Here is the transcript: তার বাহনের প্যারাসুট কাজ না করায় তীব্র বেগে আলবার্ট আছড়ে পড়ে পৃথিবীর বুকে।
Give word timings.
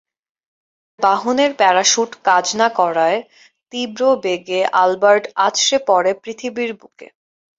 তার 0.99 1.13
বাহনের 1.15 1.51
প্যারাসুট 1.53 2.11
কাজ 2.23 2.45
না 2.55 2.67
করায় 2.79 3.19
তীব্র 3.71 4.01
বেগে 4.23 4.61
আলবার্ট 4.81 5.23
আছড়ে 5.37 5.77
পড়ে 5.87 6.11
পৃথিবীর 6.23 6.71
বুকে। 6.73 7.07